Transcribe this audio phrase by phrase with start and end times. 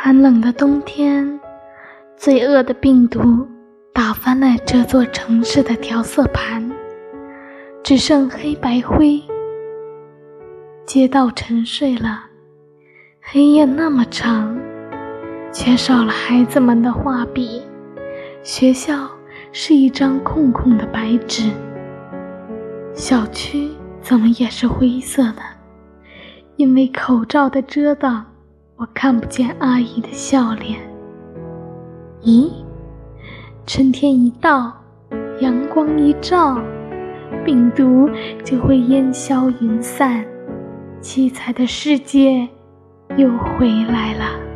[0.00, 1.40] 寒冷的冬天，
[2.16, 3.44] 罪恶的病毒
[3.92, 6.70] 打翻了这座城市的调色盘，
[7.82, 9.20] 只剩黑白灰。
[10.86, 12.26] 街道沉睡了，
[13.20, 14.56] 黑夜那么长，
[15.52, 17.60] 缺少了孩子们的画笔。
[18.44, 19.10] 学校
[19.50, 21.50] 是一张空空的白纸。
[22.94, 23.68] 小区
[24.00, 25.42] 怎么也是灰色的，
[26.54, 28.24] 因为口罩的遮挡，
[28.78, 30.78] 我看不见阿姨的笑脸。
[32.22, 32.48] 咦，
[33.66, 34.72] 春天一到，
[35.40, 36.56] 阳光一照，
[37.44, 38.08] 病毒
[38.44, 40.24] 就会烟消云散，
[41.00, 42.48] 七彩的世界
[43.16, 44.47] 又回来了。